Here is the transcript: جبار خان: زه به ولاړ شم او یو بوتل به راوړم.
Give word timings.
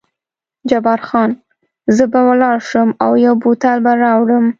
جبار 0.69 0.99
خان: 1.07 1.31
زه 1.95 2.03
به 2.11 2.19
ولاړ 2.29 2.57
شم 2.69 2.89
او 3.03 3.11
یو 3.25 3.35
بوتل 3.41 3.77
به 3.85 3.91
راوړم. 4.03 4.45